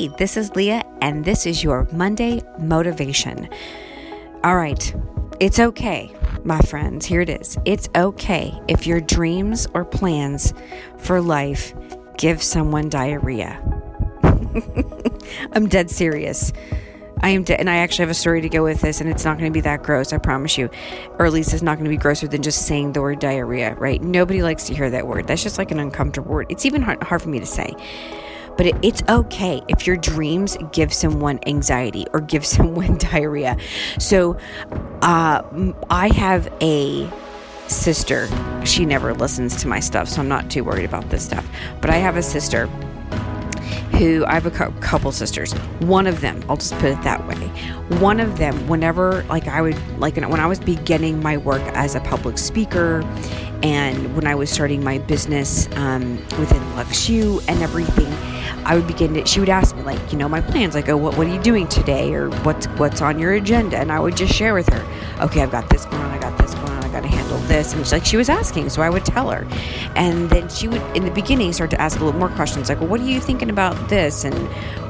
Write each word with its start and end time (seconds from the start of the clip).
Hey, 0.00 0.08
this 0.16 0.38
is 0.38 0.56
Leah, 0.56 0.82
and 1.02 1.26
this 1.26 1.44
is 1.44 1.62
your 1.62 1.86
Monday 1.92 2.40
Motivation. 2.58 3.46
All 4.42 4.56
right, 4.56 4.94
it's 5.40 5.58
okay, 5.60 6.10
my 6.42 6.58
friends. 6.60 7.04
Here 7.04 7.20
it 7.20 7.28
is. 7.28 7.58
It's 7.66 7.86
okay 7.94 8.58
if 8.66 8.86
your 8.86 9.02
dreams 9.02 9.66
or 9.74 9.84
plans 9.84 10.54
for 10.96 11.20
life 11.20 11.74
give 12.16 12.42
someone 12.42 12.88
diarrhea. 12.88 13.60
I'm 15.52 15.68
dead 15.68 15.90
serious. 15.90 16.50
I 17.22 17.28
am, 17.28 17.44
and 17.50 17.68
I 17.68 17.76
actually 17.76 18.04
have 18.04 18.10
a 18.10 18.14
story 18.14 18.40
to 18.40 18.48
go 18.48 18.62
with 18.62 18.80
this, 18.80 19.02
and 19.02 19.10
it's 19.10 19.26
not 19.26 19.36
going 19.36 19.52
to 19.52 19.54
be 19.54 19.60
that 19.60 19.82
gross, 19.82 20.14
I 20.14 20.16
promise 20.16 20.56
you. 20.56 20.70
Or 21.18 21.26
at 21.26 21.32
least 21.34 21.52
it's 21.52 21.60
not 21.62 21.74
going 21.74 21.84
to 21.84 21.90
be 21.90 21.98
grosser 21.98 22.26
than 22.26 22.40
just 22.40 22.66
saying 22.66 22.94
the 22.94 23.02
word 23.02 23.18
diarrhea, 23.18 23.74
right? 23.74 24.00
Nobody 24.00 24.42
likes 24.42 24.64
to 24.68 24.74
hear 24.74 24.88
that 24.88 25.06
word. 25.06 25.26
That's 25.26 25.42
just 25.42 25.58
like 25.58 25.70
an 25.70 25.78
uncomfortable 25.78 26.32
word. 26.32 26.46
It's 26.48 26.64
even 26.64 26.80
hard, 26.80 27.02
hard 27.02 27.20
for 27.20 27.28
me 27.28 27.38
to 27.38 27.44
say. 27.44 27.76
But 28.60 28.84
it's 28.84 29.02
okay 29.08 29.62
if 29.68 29.86
your 29.86 29.96
dreams 29.96 30.58
give 30.70 30.92
someone 30.92 31.40
anxiety 31.46 32.04
or 32.12 32.20
give 32.20 32.44
someone 32.56 32.98
diarrhea. 32.98 33.56
So 33.98 34.36
uh, 35.00 35.72
I 35.88 36.08
have 36.08 36.52
a 36.60 37.10
sister. 37.68 38.28
She 38.66 38.84
never 38.84 39.14
listens 39.14 39.56
to 39.62 39.68
my 39.68 39.80
stuff, 39.80 40.10
so 40.10 40.20
I'm 40.20 40.28
not 40.28 40.50
too 40.50 40.62
worried 40.62 40.84
about 40.84 41.08
this 41.08 41.24
stuff. 41.24 41.48
But 41.80 41.88
I 41.88 41.96
have 41.96 42.18
a 42.18 42.22
sister 42.22 42.66
who 43.96 44.26
I 44.26 44.34
have 44.34 44.44
a 44.44 44.50
couple 44.50 45.10
sisters. 45.10 45.54
One 45.80 46.06
of 46.06 46.20
them, 46.20 46.44
I'll 46.46 46.56
just 46.58 46.74
put 46.74 46.90
it 46.90 47.02
that 47.02 47.26
way. 47.26 47.36
One 47.98 48.20
of 48.20 48.36
them, 48.36 48.68
whenever 48.68 49.22
like 49.30 49.48
I 49.48 49.62
would 49.62 49.78
like 49.98 50.16
when 50.16 50.38
I 50.38 50.46
was 50.46 50.60
beginning 50.60 51.22
my 51.22 51.38
work 51.38 51.62
as 51.74 51.94
a 51.94 52.00
public 52.00 52.36
speaker, 52.36 53.00
and 53.62 54.14
when 54.14 54.26
I 54.26 54.34
was 54.34 54.50
starting 54.50 54.82
my 54.82 54.98
business 54.98 55.68
um, 55.76 56.16
within 56.38 56.62
LuxU 56.74 57.44
and 57.48 57.62
everything, 57.62 58.12
I 58.64 58.74
would 58.74 58.86
begin 58.86 59.14
to. 59.14 59.26
She 59.26 59.40
would 59.40 59.48
ask 59.48 59.76
me 59.76 59.82
like, 59.82 60.12
you 60.12 60.18
know, 60.18 60.28
my 60.28 60.40
plans. 60.40 60.74
Like, 60.74 60.88
oh, 60.88 60.96
what 60.96 61.16
what 61.16 61.26
are 61.26 61.34
you 61.34 61.40
doing 61.40 61.66
today, 61.68 62.14
or 62.14 62.30
what's 62.42 62.66
what's 62.78 63.00
on 63.02 63.18
your 63.18 63.32
agenda? 63.34 63.78
And 63.78 63.92
I 63.92 64.00
would 64.00 64.16
just 64.16 64.34
share 64.34 64.54
with 64.54 64.68
her. 64.72 64.86
Okay, 65.22 65.42
I've 65.42 65.50
got 65.50 65.68
this 65.68 65.84
going. 65.86 66.09
To 67.02 67.08
handle 67.08 67.38
this. 67.40 67.72
And 67.72 67.82
she's 67.84 67.92
like, 67.92 68.04
she 68.04 68.16
was 68.16 68.28
asking, 68.28 68.68
so 68.68 68.82
I 68.82 68.90
would 68.90 69.04
tell 69.04 69.30
her. 69.30 69.46
And 69.94 70.28
then 70.28 70.48
she 70.48 70.68
would, 70.68 70.82
in 70.96 71.04
the 71.04 71.10
beginning, 71.10 71.52
start 71.52 71.70
to 71.70 71.80
ask 71.80 71.98
a 71.98 72.04
little 72.04 72.18
more 72.18 72.28
questions, 72.28 72.68
like, 72.68 72.80
well, 72.80 72.88
what 72.88 73.00
are 73.00 73.06
you 73.06 73.20
thinking 73.20 73.50
about 73.50 73.88
this, 73.88 74.24
and 74.24 74.34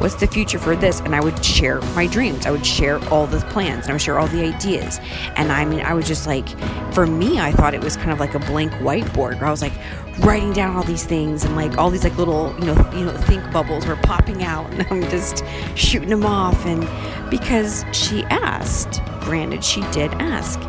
what's 0.00 0.16
the 0.16 0.26
future 0.26 0.58
for 0.58 0.74
this? 0.74 1.00
And 1.00 1.14
I 1.14 1.20
would 1.20 1.44
share 1.44 1.80
my 1.94 2.06
dreams. 2.06 2.46
I 2.46 2.50
would 2.50 2.66
share 2.66 2.98
all 3.08 3.26
the 3.26 3.38
plans, 3.50 3.84
and 3.84 3.90
I 3.90 3.92
would 3.94 4.02
share 4.02 4.18
all 4.18 4.28
the 4.28 4.42
ideas. 4.42 4.98
And 5.36 5.52
I 5.52 5.64
mean, 5.64 5.80
I 5.80 5.94
was 5.94 6.06
just 6.06 6.26
like, 6.26 6.48
for 6.92 7.06
me, 7.06 7.38
I 7.38 7.52
thought 7.52 7.74
it 7.74 7.82
was 7.82 7.96
kind 7.96 8.10
of 8.10 8.20
like 8.20 8.34
a 8.34 8.40
blank 8.40 8.72
whiteboard 8.74 9.38
where 9.38 9.46
I 9.46 9.50
was 9.50 9.62
like 9.62 9.72
writing 10.20 10.52
down 10.52 10.76
all 10.76 10.82
these 10.82 11.04
things 11.04 11.44
and 11.44 11.56
like 11.56 11.78
all 11.78 11.90
these 11.90 12.04
like 12.04 12.16
little 12.18 12.54
you 12.58 12.66
know 12.66 12.90
you 12.92 13.04
know 13.04 13.16
think 13.22 13.50
bubbles 13.52 13.86
were 13.86 13.96
popping 13.96 14.42
out 14.42 14.70
and 14.74 14.86
I'm 14.90 15.02
just 15.10 15.44
shooting 15.76 16.10
them 16.10 16.26
off 16.26 16.66
and 16.66 16.86
because 17.30 17.84
she 17.92 18.24
asked 18.24 19.02
granted 19.20 19.64
she 19.64 19.80
did 19.92 20.12
ask 20.14 20.60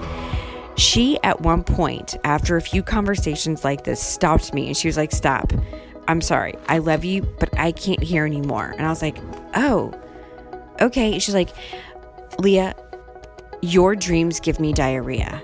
she 0.77 1.19
at 1.23 1.41
one 1.41 1.63
point 1.63 2.15
after 2.23 2.57
a 2.57 2.61
few 2.61 2.83
conversations 2.83 3.63
like 3.63 3.83
this 3.83 4.01
stopped 4.01 4.53
me 4.53 4.67
and 4.67 4.77
she 4.77 4.87
was 4.87 4.97
like 4.97 5.11
stop. 5.11 5.53
I'm 6.07 6.21
sorry. 6.21 6.55
I 6.67 6.79
love 6.79 7.05
you 7.05 7.21
but 7.39 7.57
I 7.57 7.71
can't 7.71 8.01
hear 8.01 8.25
anymore. 8.25 8.73
And 8.77 8.85
I 8.85 8.89
was 8.89 9.01
like 9.01 9.17
oh 9.55 9.93
okay. 10.79 11.19
She's 11.19 11.35
like 11.35 11.49
Leah 12.39 12.75
your 13.61 13.95
dreams 13.95 14.39
give 14.39 14.59
me 14.59 14.73
diarrhea 14.73 15.41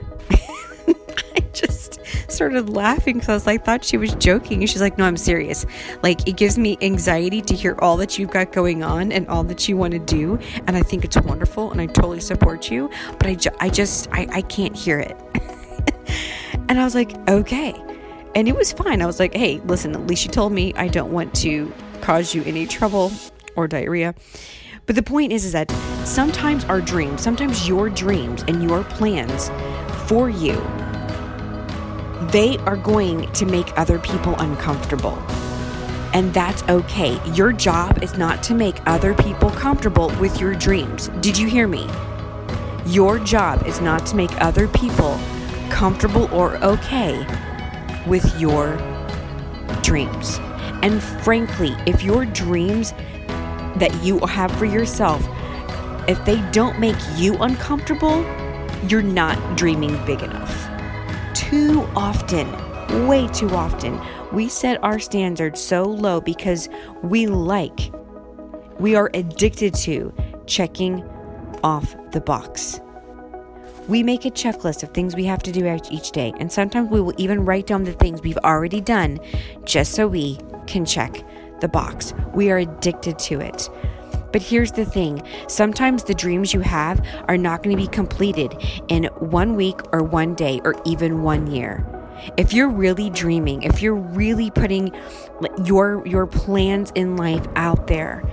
started 2.38 2.70
laughing 2.70 3.16
because 3.16 3.30
I 3.30 3.34
was 3.34 3.46
like, 3.48 3.66
thought 3.66 3.84
she 3.84 3.98
was 3.98 4.14
joking. 4.16 4.62
And 4.62 4.70
she's 4.70 4.80
like, 4.80 4.98
no, 4.98 5.06
I'm 5.06 5.18
serious. 5.18 5.66
Like, 6.04 6.28
it 6.28 6.38
gives 6.38 6.58
me 6.58 6.78
anxiety 6.82 7.42
to 7.42 7.56
hear 7.56 7.76
all 7.80 7.98
that 7.98 8.18
you've 8.18 8.30
got 8.30 8.52
going 8.52 8.84
on 8.84 9.12
and 9.12 9.28
all 9.28 9.44
that 9.46 9.68
you 9.68 9.76
want 9.76 9.94
to 9.94 10.00
do. 10.00 10.40
And 10.68 10.78
I 10.78 10.84
think 10.84 11.04
it's 11.04 11.18
wonderful 11.18 11.72
and 11.72 11.82
I 11.82 11.88
totally 11.88 12.20
support 12.20 12.70
you. 12.70 12.90
But 13.14 13.26
I, 13.26 13.36
ju- 13.36 13.58
I 13.60 13.70
just, 13.70 14.08
I, 14.12 14.28
I 14.32 14.42
can't 14.44 14.76
hear 14.76 15.00
it. 15.00 15.18
and 16.70 16.80
I 16.80 16.84
was 16.84 16.94
like, 16.94 17.18
okay. 17.28 17.74
And 18.36 18.48
it 18.48 18.56
was 18.56 18.72
fine. 18.72 19.02
I 19.02 19.08
was 19.08 19.20
like, 19.20 19.34
hey, 19.34 19.60
listen, 19.66 19.96
at 19.96 20.06
least 20.06 20.24
you 20.24 20.32
told 20.32 20.54
me 20.54 20.74
I 20.76 20.90
don't 20.90 21.12
want 21.12 21.34
to 21.38 21.74
cause 22.02 22.36
you 22.36 22.44
any 22.44 22.68
trouble 22.68 23.12
or 23.56 23.68
diarrhea. 23.68 24.14
But 24.86 24.96
the 24.96 25.04
point 25.04 25.34
is, 25.34 25.44
is 25.44 25.54
that 25.54 25.72
sometimes 26.06 26.66
our 26.66 26.82
dreams, 26.82 27.24
sometimes 27.24 27.68
your 27.68 27.90
dreams 27.90 28.44
and 28.48 28.64
your 28.64 28.84
plans 28.84 29.50
for 30.08 30.30
you 30.30 30.54
they 32.32 32.58
are 32.60 32.76
going 32.76 33.32
to 33.32 33.46
make 33.46 33.78
other 33.78 34.00
people 34.00 34.36
uncomfortable. 34.40 35.18
And 36.14 36.34
that's 36.34 36.64
okay. 36.64 37.20
Your 37.32 37.54
job 37.54 38.04
is 38.04 38.18
not 38.18 38.42
to 38.44 38.54
make 38.54 38.76
other 38.86 39.14
people 39.14 39.50
comfortable 39.52 40.12
with 40.20 40.40
your 40.40 40.54
dreams. 40.56 41.10
Did 41.22 41.38
you 41.38 41.48
hear 41.48 41.68
me? 41.68 41.88
Your 42.86 43.20
job 43.20 43.66
is 43.66 43.82
not 43.82 44.06
to 44.08 44.16
make 44.16 44.32
other 44.42 44.68
people 44.68 45.20
comfortable 45.70 46.34
or 46.34 46.58
okay 46.64 47.26
with 48.08 48.40
your 48.40 48.78
dreams. 49.82 50.40
And 50.82 51.02
frankly, 51.24 51.76
if 51.86 52.04
your 52.04 52.26
dreams 52.26 52.92
that 53.78 53.92
you 54.04 54.20
have 54.20 54.52
for 54.58 54.66
yourself, 54.66 55.26
if 56.08 56.24
they 56.26 56.42
don't 56.52 56.80
make 56.80 56.98
you 57.16 57.36
uncomfortable, 57.38 58.26
you're 58.88 59.02
not 59.02 59.58
dreaming 59.58 60.04
big 60.06 60.22
enough 60.24 60.67
too 61.50 61.90
often, 61.96 62.46
way 63.08 63.26
too 63.30 63.50
often, 63.52 63.98
we 64.34 64.50
set 64.50 64.84
our 64.84 65.00
standards 65.00 65.62
so 65.62 65.84
low 65.84 66.20
because 66.20 66.68
we 67.04 67.26
like, 67.26 67.94
we 68.80 68.96
are 68.96 69.10
addicted 69.14 69.74
to 69.74 70.14
checking 70.46 71.02
off 71.64 71.96
the 72.12 72.20
box. 72.20 72.82
We 73.88 74.04
make 74.04 74.26
a 74.26 74.30
checklist 74.30 74.84
of 74.84 74.90
things 74.90 75.16
we 75.16 75.24
have 75.24 75.42
to 75.44 75.54
do 75.54 75.66
each 75.90 76.12
day, 76.12 76.34
and 76.38 76.52
sometimes 76.52 76.90
we 76.92 77.00
will 77.00 77.16
even 77.18 77.46
write 77.46 77.68
down 77.68 77.86
the 77.86 77.94
things 77.94 78.22
we've 78.22 78.38
already 78.40 78.82
done 78.82 79.18
just 79.64 79.94
so 79.94 80.06
we 80.06 80.38
can 80.68 80.84
check 80.84 81.24
the 81.62 81.70
box. 81.70 82.14
We 82.34 82.52
are 82.52 82.58
addicted 82.58 83.18
to 83.20 83.40
it. 83.40 83.70
But 84.32 84.42
here's 84.42 84.72
the 84.72 84.86
thing 84.86 85.24
sometimes 85.48 86.04
the 86.04 86.14
dreams 86.14 86.54
you 86.54 86.62
have 86.62 87.06
are 87.28 87.38
not 87.38 87.64
going 87.64 87.76
to 87.76 87.82
be 87.82 87.88
completed 87.88 88.56
in 88.88 89.06
one 89.20 89.56
week 89.56 89.80
or 89.92 90.04
one 90.04 90.36
day 90.36 90.62
or 90.64 90.76
even 90.86 91.22
one 91.22 91.48
year. 91.48 91.86
If 92.36 92.52
you're 92.52 92.70
really 92.70 93.10
dreaming, 93.12 93.62
if 93.64 93.82
you're 93.82 93.96
really 93.96 94.50
putting 94.50 94.92
your 95.64 96.06
your 96.06 96.26
plans 96.26 96.92
in 96.96 97.16
life 97.16 97.46
out 97.56 97.88
there, 97.88 98.24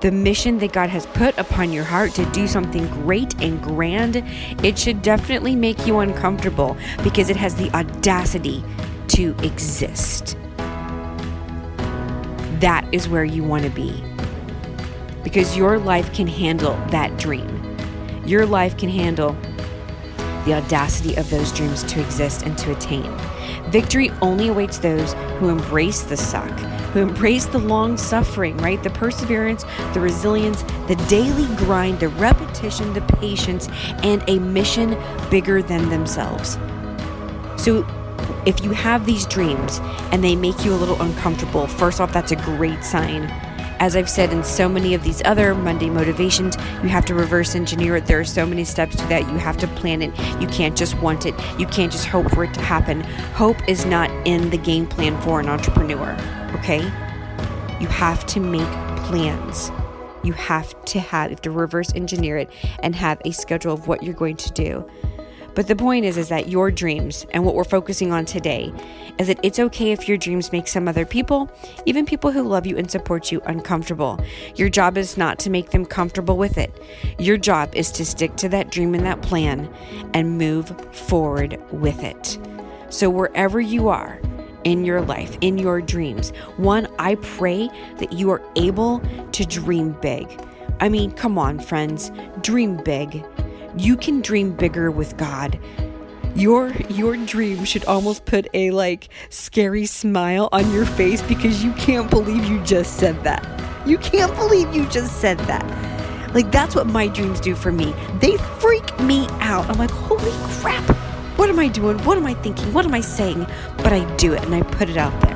the 0.00 0.12
mission 0.12 0.58
that 0.58 0.72
God 0.72 0.88
has 0.90 1.06
put 1.06 1.36
upon 1.38 1.72
your 1.72 1.84
heart 1.84 2.14
to 2.14 2.24
do 2.26 2.46
something 2.46 2.86
great 2.88 3.40
and 3.42 3.60
grand, 3.60 4.22
it 4.62 4.78
should 4.78 5.02
definitely 5.02 5.56
make 5.56 5.86
you 5.86 5.98
uncomfortable 5.98 6.76
because 7.02 7.30
it 7.30 7.36
has 7.36 7.56
the 7.56 7.68
audacity 7.74 8.64
to 9.08 9.34
exist. 9.42 10.36
That 12.60 12.86
is 12.92 13.08
where 13.08 13.24
you 13.24 13.42
want 13.42 13.64
to 13.64 13.70
be 13.70 14.04
because 15.22 15.56
your 15.56 15.78
life 15.78 16.12
can 16.12 16.26
handle 16.26 16.74
that 16.88 17.16
dream. 17.18 17.48
Your 18.24 18.46
life 18.46 18.76
can 18.76 18.88
handle 18.88 19.36
the 20.44 20.54
audacity 20.54 21.14
of 21.16 21.28
those 21.30 21.52
dreams 21.52 21.82
to 21.84 22.00
exist 22.00 22.42
and 22.42 22.56
to 22.58 22.72
attain. 22.72 23.10
Victory 23.70 24.10
only 24.20 24.48
awaits 24.48 24.78
those 24.78 25.14
who 25.38 25.48
embrace 25.48 26.02
the 26.02 26.16
suck, 26.16 26.50
who 26.92 27.00
embrace 27.00 27.46
the 27.46 27.58
long 27.58 27.96
suffering, 27.96 28.56
right? 28.58 28.82
The 28.82 28.90
perseverance, 28.90 29.64
the 29.94 30.00
resilience, 30.00 30.62
the 30.88 30.96
daily 31.08 31.46
grind, 31.56 32.00
the 32.00 32.08
repetition, 32.08 32.92
the 32.92 33.00
patience, 33.00 33.68
and 34.02 34.22
a 34.28 34.38
mission 34.38 34.98
bigger 35.30 35.62
than 35.62 35.88
themselves. 35.88 36.58
So, 37.56 37.86
if 38.44 38.62
you 38.64 38.72
have 38.72 39.06
these 39.06 39.24
dreams 39.26 39.80
and 40.10 40.22
they 40.22 40.34
make 40.34 40.64
you 40.64 40.74
a 40.74 40.76
little 40.76 41.00
uncomfortable, 41.00 41.68
first 41.68 42.00
off, 42.00 42.12
that's 42.12 42.32
a 42.32 42.36
great 42.36 42.82
sign 42.84 43.32
as 43.82 43.96
I've 43.96 44.08
said 44.08 44.32
in 44.32 44.44
so 44.44 44.68
many 44.68 44.94
of 44.94 45.02
these 45.02 45.20
other 45.24 45.56
Monday 45.56 45.90
motivations, 45.90 46.54
you 46.84 46.88
have 46.88 47.04
to 47.06 47.16
reverse 47.16 47.56
engineer 47.56 47.96
it. 47.96 48.06
There 48.06 48.20
are 48.20 48.24
so 48.24 48.46
many 48.46 48.62
steps 48.62 48.94
to 48.94 49.04
that. 49.08 49.28
You 49.28 49.38
have 49.38 49.56
to 49.56 49.66
plan 49.66 50.02
it. 50.02 50.16
You 50.40 50.46
can't 50.46 50.76
just 50.76 50.96
want 51.00 51.26
it. 51.26 51.34
You 51.58 51.66
can't 51.66 51.90
just 51.90 52.06
hope 52.06 52.30
for 52.30 52.44
it 52.44 52.54
to 52.54 52.60
happen. 52.60 53.00
Hope 53.34 53.56
is 53.68 53.84
not 53.84 54.08
in 54.24 54.50
the 54.50 54.56
game 54.56 54.86
plan 54.86 55.20
for 55.22 55.40
an 55.40 55.48
entrepreneur, 55.48 56.12
okay? 56.54 56.84
You 57.80 57.88
have 57.88 58.24
to 58.26 58.38
make 58.38 58.70
plans. 58.98 59.72
You 60.22 60.32
have 60.34 60.84
to 60.84 61.00
have, 61.00 61.30
you 61.30 61.34
have 61.34 61.42
to 61.42 61.50
reverse 61.50 61.92
engineer 61.96 62.36
it 62.36 62.50
and 62.84 62.94
have 62.94 63.20
a 63.24 63.32
schedule 63.32 63.72
of 63.72 63.88
what 63.88 64.04
you're 64.04 64.14
going 64.14 64.36
to 64.36 64.52
do. 64.52 64.88
But 65.54 65.68
the 65.68 65.76
point 65.76 66.04
is 66.04 66.16
is 66.16 66.28
that 66.28 66.48
your 66.48 66.70
dreams 66.70 67.26
and 67.30 67.44
what 67.44 67.54
we're 67.54 67.64
focusing 67.64 68.12
on 68.12 68.24
today 68.24 68.72
is 69.18 69.26
that 69.26 69.40
it's 69.42 69.58
okay 69.58 69.92
if 69.92 70.08
your 70.08 70.16
dreams 70.16 70.52
make 70.52 70.66
some 70.66 70.88
other 70.88 71.04
people, 71.04 71.50
even 71.86 72.06
people 72.06 72.30
who 72.30 72.42
love 72.42 72.66
you 72.66 72.76
and 72.76 72.90
support 72.90 73.30
you 73.30 73.40
uncomfortable. 73.46 74.18
Your 74.56 74.68
job 74.68 74.96
is 74.96 75.16
not 75.16 75.38
to 75.40 75.50
make 75.50 75.70
them 75.70 75.84
comfortable 75.84 76.36
with 76.36 76.58
it. 76.58 76.82
Your 77.18 77.36
job 77.36 77.74
is 77.74 77.90
to 77.92 78.04
stick 78.04 78.36
to 78.36 78.48
that 78.50 78.70
dream 78.70 78.94
and 78.94 79.04
that 79.04 79.22
plan 79.22 79.72
and 80.14 80.38
move 80.38 80.74
forward 80.94 81.60
with 81.70 82.02
it. 82.02 82.38
So 82.88 83.10
wherever 83.10 83.60
you 83.60 83.88
are, 83.88 84.20
in 84.64 84.84
your 84.84 85.00
life, 85.00 85.36
in 85.40 85.58
your 85.58 85.80
dreams. 85.80 86.30
One, 86.56 86.86
I 86.98 87.16
pray 87.16 87.68
that 87.98 88.12
you 88.12 88.30
are 88.30 88.42
able 88.56 89.00
to 89.32 89.44
dream 89.44 89.96
big. 90.00 90.28
I 90.80 90.88
mean, 90.88 91.12
come 91.12 91.38
on, 91.38 91.58
friends, 91.58 92.10
dream 92.42 92.76
big. 92.76 93.24
You 93.76 93.96
can 93.96 94.20
dream 94.20 94.52
bigger 94.52 94.90
with 94.90 95.16
God. 95.16 95.58
Your 96.34 96.72
your 96.90 97.16
dream 97.16 97.64
should 97.64 97.84
almost 97.86 98.26
put 98.26 98.46
a 98.52 98.70
like 98.70 99.08
scary 99.30 99.86
smile 99.86 100.50
on 100.52 100.70
your 100.72 100.84
face 100.84 101.22
because 101.22 101.64
you 101.64 101.72
can't 101.72 102.10
believe 102.10 102.44
you 102.44 102.62
just 102.64 102.98
said 102.98 103.22
that. 103.24 103.42
You 103.86 103.96
can't 103.98 104.34
believe 104.36 104.74
you 104.74 104.86
just 104.86 105.20
said 105.20 105.38
that. 105.40 105.64
Like 106.34 106.50
that's 106.52 106.74
what 106.74 106.86
my 106.86 107.06
dreams 107.08 107.40
do 107.40 107.54
for 107.54 107.72
me. 107.72 107.94
They 108.20 108.36
freak 108.60 108.98
me 109.00 109.26
out. 109.40 109.68
I'm 109.70 109.78
like, 109.78 109.90
"Holy 109.90 110.32
crap. 110.60 110.84
What 111.38 111.48
am 111.48 111.58
I 111.58 111.68
doing? 111.68 111.98
What 112.04 112.18
am 112.18 112.26
I 112.26 112.34
thinking? 112.34 112.72
What 112.74 112.84
am 112.84 112.92
I 112.92 113.00
saying?" 113.00 113.46
But 113.78 113.92
I 113.94 114.04
do 114.16 114.34
it 114.34 114.42
and 114.44 114.54
I 114.54 114.62
put 114.62 114.90
it 114.90 114.98
out 114.98 115.18
there. 115.22 115.31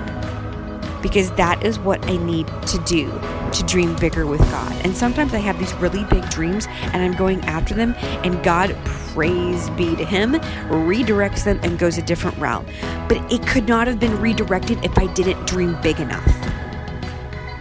Because 1.07 1.31
that 1.35 1.63
is 1.65 1.79
what 1.79 2.05
I 2.07 2.17
need 2.17 2.49
to 2.67 2.79
do 2.79 3.07
to 3.53 3.63
dream 3.63 3.95
bigger 3.95 4.27
with 4.27 4.41
God. 4.41 4.73
And 4.85 4.93
sometimes 4.97 5.35
I 5.35 5.39
have 5.39 5.57
these 5.57 5.73
really 5.75 6.03
big 6.07 6.29
dreams 6.31 6.67
and 6.67 6.97
I'm 6.97 7.13
going 7.13 7.41
after 7.43 7.75
them, 7.75 7.95
and 8.25 8.43
God, 8.43 8.77
praise 9.15 9.71
be 9.71 9.95
to 9.95 10.05
Him, 10.05 10.33
redirects 10.33 11.45
them 11.45 11.61
and 11.63 11.79
goes 11.79 11.97
a 11.97 12.03
different 12.03 12.37
route. 12.39 12.67
But 13.09 13.19
it 13.33 13.47
could 13.47 13.69
not 13.69 13.87
have 13.87 14.01
been 14.01 14.21
redirected 14.21 14.85
if 14.85 14.99
I 14.99 15.07
didn't 15.15 15.47
dream 15.47 15.81
big 15.81 16.01
enough. 16.01 16.27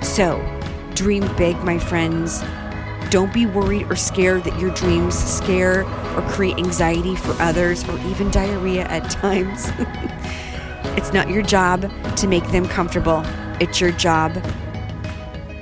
So, 0.04 0.44
dream 0.96 1.30
big, 1.36 1.56
my 1.64 1.78
friends. 1.78 2.42
Don't 3.12 3.32
be 3.32 3.46
worried 3.46 3.92
or 3.92 3.96
scared 3.96 4.44
that 4.46 4.60
your 4.60 4.72
dreams 4.72 5.16
scare 5.16 5.84
or 6.18 6.24
create 6.32 6.58
anxiety 6.58 7.16
for 7.16 7.34
others 7.40 7.88
or 7.88 8.00
even 8.08 8.32
diarrhea 8.32 8.86
at 8.86 9.08
times. 9.12 9.70
It's 10.98 11.14
not 11.14 11.30
your 11.30 11.44
job 11.44 11.92
to 12.18 12.28
make 12.28 12.46
them 12.52 12.68
comfortable, 12.68 13.22
it's 13.60 13.80
your 13.80 13.92
job 13.92 14.34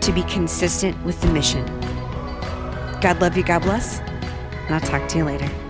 to 0.02 0.12
be 0.12 0.24
consistent 0.24 1.02
with 1.06 1.20
the 1.22 1.28
mission. 1.28 1.66
God 3.02 3.20
love 3.22 3.38
you, 3.38 3.44
God 3.44 3.62
bless, 3.64 4.00
and 4.00 4.76
I'll 4.76 4.82
talk 4.82 5.08
to 5.10 5.18
you 5.18 5.26
later. 5.26 5.63